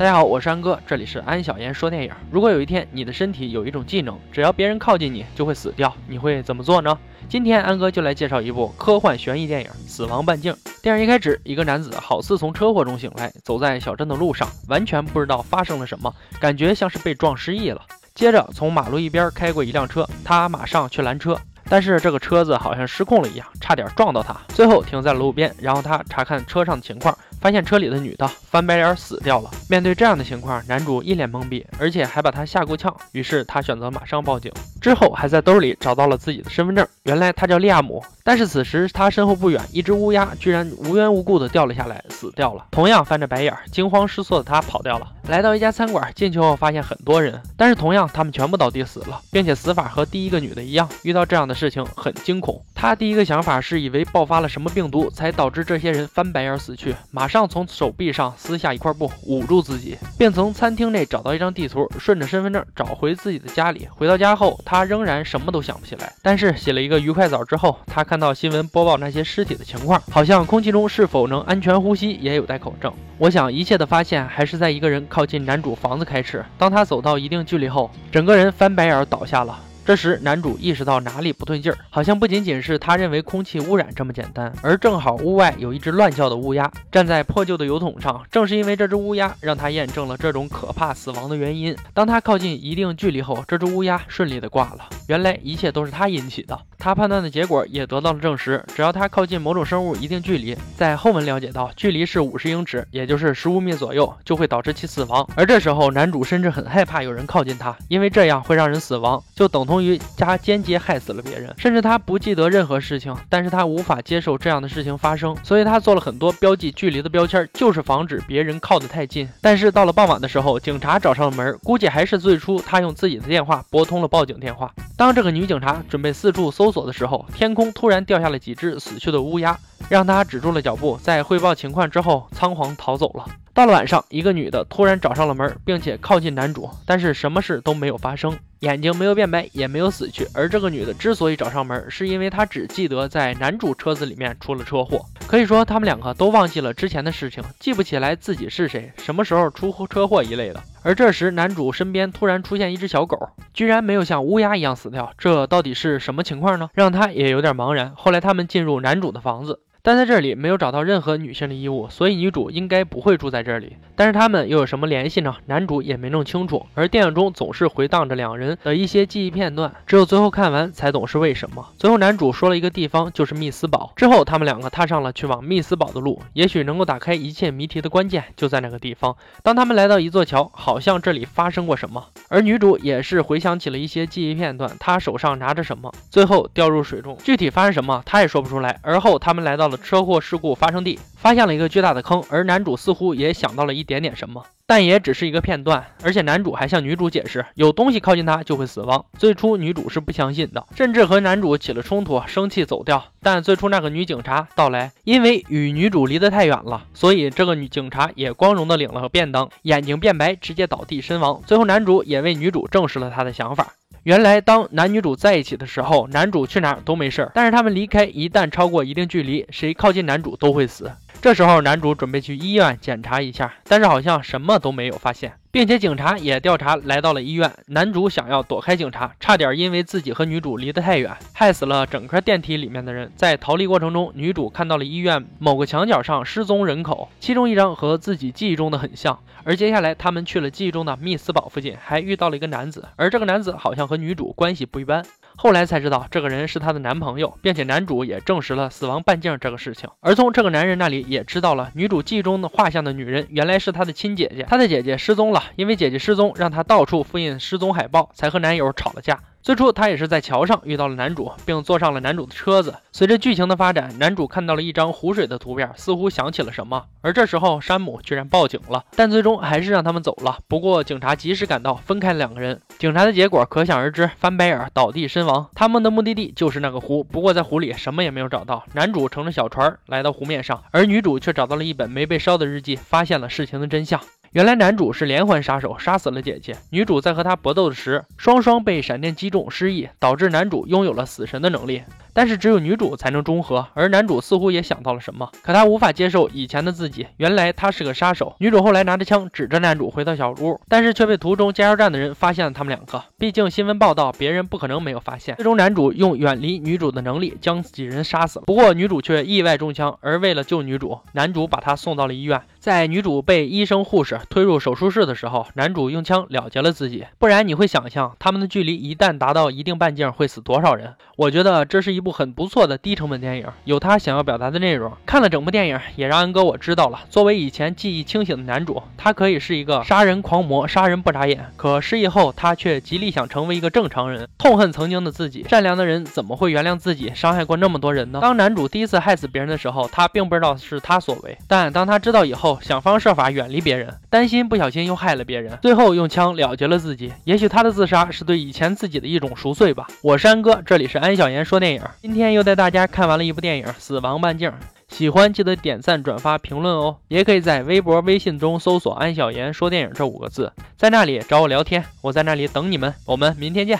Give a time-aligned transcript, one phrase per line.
[0.00, 2.10] 大家好，我是安哥，这里是安小言说电影。
[2.30, 6.98] 如果有一天你的身体有一种技能，只要别人靠近你就会死掉，你会怎么做呢？
[7.28, 10.54] 今天安哥就来介绍一部科幻悬疑电影《死亡半径》。
[10.80, 16.10] 电影一开始，一个男子好似从车祸中醒来，走在小镇的路上，完全不知道发生了什么，
[16.40, 17.82] 感觉像是被撞失忆了。
[18.14, 21.38] 接着从马路一边开过一辆车，他马上去拦车。
[21.68, 25.54] 但是这个车子好像失控了一样，差点撞到他，最后停在了路边。
[25.60, 29.50] 然后他查看车上的情况，发现车里的女的翻白眼死掉了。
[29.68, 32.94] 面对这样的情况，男主一脸懵逼，而且还把他吓够呛。
[33.12, 36.86] 于是他选择马上报警，之后还在兜里找到了自己的身份证。
[37.04, 38.02] 原来他叫利亚姆。
[38.22, 42.66] 但是此时他身后不远，一只乌鸦居然无缘无故的掉了下来，死掉了。
[42.70, 45.10] 同样翻着白眼，惊慌失措的他跑掉了。
[45.26, 50.88] 来到一家餐馆，进去后发现很多人，但是同样他们全部倒地死了，并且死法和第一个女的一样。
[51.02, 63.86] 遇到这样的事情很惊恐，他第一个想法是以为爆发了什么病毒才导致这些人翻白眼死去，马上从手臂上撕下一块布捂住自己，并从餐厅内找到一张地图，顺着身份证找回自己的家里。
[63.90, 72.90] 回到家后，他仍然什么都想不起来，但是洗了一个愉快澡之后，他看到新闻播报那些尸体的情况，好像空气中是否能安全呼吸也有待考证。
[73.18, 76.42] 我想一切的发现还是在一个人靠近男主房子开始。
[76.56, 79.64] 当他走到一定距离后，整个人翻白眼倒下了。
[79.84, 88.22] 这时，男主意识到哪里不对劲儿，好像不仅仅是他认为空气污染这么简单，而正好屋外有一只乱叫的乌鸦站在破旧的油桶上。
[88.30, 91.76] 正是因为这只乌鸦，让他验证了这种可怕死亡的原因。
[91.92, 94.88] 当他靠近一定距离后，这只乌鸦顺利的挂了。
[95.08, 96.56] 原来一切都是他引起的。
[96.80, 105.24] 他判断的结果也得到了证实，只要他靠近某种生物一定距离，在后文了解到，距离是五十英尺，也就是十五米左右，就会导致其死亡。
[105.36, 109.60] 而这时候，男主甚至很害怕有人靠近他，因为这样会让人死亡，就等。
[109.60, 119.28] 同于加间接害死了别人，甚至他不记得任何事情，但是他无法接受这样的事情发生，所以他做了很多标记距离的标签，就是防止别人靠得太近。
[119.40, 124.72] 但是到了傍晚的时候，警察找上了门，估计还是最初他用自己的电话拨通了报警电话。
[124.96, 129.58] 当这个女警察准备四处搜搜索的时候，天空突然掉下了几只死去的乌鸦，
[129.88, 133.26] 让他止住了脚步，在汇报情况之后仓皇逃走了。
[133.52, 138.38] 到了晚上，一个女的突然找上了门，并且靠近男主，但是什么事都没有发生。
[138.60, 140.26] 眼睛没有变白，也没有死去。
[140.34, 145.04] 而这个女的之所以找上门，是因为她只记得在男主车子里面出了车祸。
[145.26, 150.62] 可以说，他们两个都忘记了之前的事情，记不起来自己是谁，什么时候出车祸一类的。
[150.82, 153.18] 而这时，男主身边突然出现一只小狗，
[153.52, 156.68] 居然没有像乌鸦一样死掉，这到底是什么情况呢？
[156.74, 157.92] 让他也有点茫然。
[157.96, 159.60] 后来，他们进入男主的房子。
[159.82, 163.76] 但在这里没有找到任何女性的衣物，所以女主应该不会住在这里。
[163.96, 165.36] 但是他们又有什么联系呢？
[165.46, 166.66] 男主也没弄清楚。
[166.74, 171.66] 而电影中总是回荡着两人的一些记忆片段，只有最后看完才懂是为什么。
[171.78, 173.92] 最后男主说了一个地方，就是密斯堡。
[173.96, 176.20] 之后他们两个踏上了去往密斯堡的路。
[176.34, 179.16] 也许能够打开一切谜题的关键就在那个地方。
[179.42, 182.06] 当他们来到一座桥，好像这里发生过什么。
[182.28, 187.16] 而女主也是回想起了一些记忆片段，她手上拿着什么，最后掉入水中。
[187.24, 188.78] 具体发生什么，她也说不出来。
[188.82, 189.69] 而后他们来到。
[189.76, 195.84] 车祸事故发生地发现了一个巨大的坑，而男主似乎也想到了一点点什么，但也只是一个片段。
[196.02, 199.04] 而且男主还向女主解释，有东西靠近他就会死亡。
[199.18, 203.04] 最初女主是不相信的，甚至和男主起了冲突，生气走掉。
[203.22, 211.42] 但最初那个女警察到来，因为与女主离得太远了，所以这个女警察也光荣的领了个便当，眼睛变白，直接倒地身亡。
[211.46, 213.74] 最后男主也为女主证实了他的想法。
[214.04, 217.32] 原来，当男女主在一起的时候，男主去哪儿都没事儿。
[217.34, 220.90] 但是他们离开，一旦超过一定距离，谁靠近男主都会死。
[221.20, 225.34] 这时候，男主准备去医院检查一下，但是好像什么都没有发现。
[225.52, 233.10] 并且警察也调查来到了医院，男主想要躲开警察，差点因为自己和女主离得太远，害死了整个电梯里面的人。
[233.16, 239.18] 在逃离过程中，女主看到了医院某个墙角上失踪人口，其中一张和自己记忆中的很像。
[239.42, 245.04] 而接下来他们去了记忆中的密斯堡附近，还遇到了一个男子，而这个男子好像和女主关系不一般。
[245.36, 249.88] 后来才知道，这个人是她的男朋友，并且男主也证实了死亡半径这个事情。
[250.00, 255.39] 而从这个男人那里也知道了，女主记忆中的画像的女人原来是她的亲姐姐，她的姐姐失踪了。
[255.56, 259.20] 因为姐姐失踪，让她到处复印失踪海报，才和男友吵了架。
[259.42, 262.74] 最初，她也是在桥上遇到了男主，并坐上了男主的车子。
[262.92, 266.84] 随着剧情的发展，男主看到了一张湖水的图片，似乎想起了什么。
[267.00, 270.40] 而这时候，山姆居然报警了，但最终还是让他们走了。
[270.46, 272.60] 不过，警察及时赶到，分开了两个人。
[272.78, 275.48] 警察的结果可想而知，翻白眼倒地身亡。
[275.54, 278.64] 他们的目的地就是那个湖，不过在湖里什么也没有找到。
[278.74, 283.98] 男主乘着小船来到湖面上，而女主却找到了一本没被烧的日记，发现了事情的真相。
[284.32, 286.56] 原来男主是连环杀手，杀死了姐姐。
[286.70, 291.82] 女主在和他搏斗时，双双被闪电击中失忆，导致男主拥有了死神的能力。
[292.12, 298.34] 但是只有女主才能中和，而男主似乎也想到了什么，可他无法接受以前的自己，原来他是个杀手。
[298.38, 303.02] 女主后来拿着枪指着男主回到小屋，但是却被途中加油站的人发现了他们两个。
[303.18, 305.36] 毕竟新闻报道，别人不可能没有发现。
[305.36, 312.40] 最终男主用远离女主的能力将自己人杀死了，不过女主却意外中枪，而为了救女主，男主把她送到了医院。
[312.58, 317.06] 在女主被医生护士推入手术室的时候，男主用枪了结了自己。
[317.18, 320.94] 不然你会想象他们的距离一旦达到一定半径会死多少人？
[321.16, 324.90] 我觉得这是一一部很不错的低成本电影，有他想要表达的内容。
[325.04, 331.44] 看了整部电影，也让安哥我知道了，作为以前记忆清醒的男主，他可以是一个杀人狂魔，杀人不眨眼。
[331.56, 335.44] 可失忆后，他却极力想成为一个正常人，痛恨曾经的自己。
[335.50, 338.20] 善良的人怎么会原谅自己伤害过那么多人呢？
[338.22, 342.58] 当男主第一次害死别人的时候，他并不知道是他所为，但当他知道以后。
[342.62, 347.12] 想方设法远离别人，担心不小心又害了别人，最后用枪了结了自己。
[347.24, 349.88] 也许他的自杀是对以前自己的一种赎罪吧。
[350.02, 351.82] 我是安哥，这里是安小言说电影。
[352.00, 354.48] 今天又带大家看完了一部电影《死亡半径》，
[354.88, 356.96] 喜欢记得点赞、转发、评论哦。
[357.08, 362.92] 也可以在微博、微信中搜索“安小言说电影”这五个字，在那里找我聊天，我在那里等你们。
[363.04, 363.78] 我们明天见。